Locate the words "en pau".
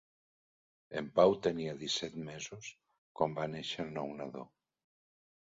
1.01-1.35